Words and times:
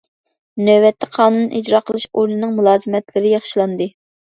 نۆۋەتتە 0.69 1.09
قانۇن 1.17 1.53
ئىجرا 1.59 1.83
قىلىش 1.91 2.07
ئورنىنىڭ 2.15 2.57
مۇلازىمەتلىرى 2.59 3.37
ياخشىلاندى. 3.37 3.93